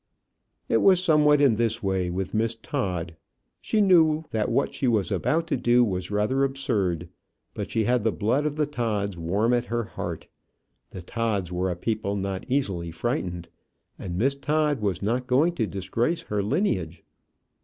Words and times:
It 0.67 0.77
was 0.77 1.03
somewhat 1.03 1.41
in 1.41 1.57
this 1.57 1.83
way 1.83 2.09
with 2.09 2.33
Miss 2.33 2.55
Todd. 2.55 3.15
She 3.61 3.81
knew 3.81 4.25
that 4.31 4.49
what 4.49 4.73
she 4.73 4.87
was 4.87 5.11
about 5.11 5.45
to 5.49 5.57
do 5.57 5.83
was 5.83 6.09
rather 6.09 6.43
absurd, 6.43 7.07
but 7.53 7.69
she 7.69 7.83
had 7.83 8.03
the 8.03 8.11
blood 8.11 8.47
of 8.47 8.55
the 8.55 8.65
Todds 8.65 9.15
warm 9.15 9.53
at 9.53 9.65
her 9.65 9.83
heart. 9.83 10.27
The 10.89 11.03
Todds 11.03 11.51
were 11.51 11.69
a 11.69 11.75
people 11.75 12.15
not 12.15 12.47
easily 12.49 12.89
frightened, 12.89 13.47
and 13.99 14.17
Miss 14.17 14.33
Todd 14.33 14.81
was 14.81 15.03
not 15.03 15.27
going 15.27 15.53
to 15.53 15.67
disgrace 15.67 16.23
her 16.23 16.41
lineage. 16.41 17.03